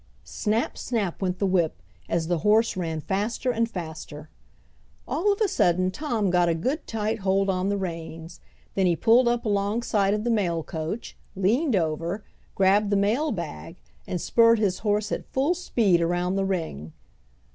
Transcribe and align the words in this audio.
Snap! 0.25 0.79
snap! 0.79 1.21
went 1.21 1.37
the 1.37 1.45
whip 1.45 1.79
as 2.09 2.25
the 2.27 2.39
horse 2.39 2.75
ran 2.75 3.01
faster 3.01 3.51
and 3.51 3.69
faster. 3.69 4.31
All 5.07 5.31
of 5.31 5.39
a 5.41 5.47
sudden 5.47 5.91
Tom 5.91 6.31
got 6.31 6.49
a 6.49 6.55
good 6.55 6.87
tight 6.87 7.19
hold 7.19 7.51
on 7.51 7.69
the 7.69 7.77
reins, 7.77 8.39
then 8.73 8.87
he 8.87 8.95
pulled 8.95 9.27
up 9.27 9.45
alongside 9.45 10.15
of 10.15 10.23
the 10.23 10.31
mail 10.31 10.63
coach, 10.63 11.15
leaned 11.35 11.75
over, 11.75 12.23
grabbed 12.55 12.89
the 12.89 12.95
mail 12.97 13.31
bag, 13.31 13.75
and 14.07 14.19
spurred 14.19 14.57
his 14.57 14.79
horse 14.79 15.11
at 15.11 15.31
full 15.31 15.53
speed 15.53 16.01
around 16.01 16.33
the 16.35 16.45
ring. 16.45 16.93